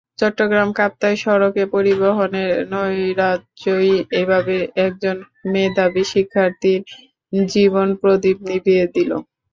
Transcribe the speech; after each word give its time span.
চট্টগ্রাম-কাপ্তাই 0.19 1.15
সড়কে 1.17 1.63
গণপরিবহনের 1.63 2.51
নৈরাজ্যই 2.71 3.91
এভাবে 4.19 4.55
একজন 4.85 5.17
মেধাবী 5.51 6.03
শিক্ষার্থীর 6.11 6.81
জীবনপ্রদীপ 7.49 8.37
নিভিয়ে 8.49 8.85
দিল। 8.95 9.11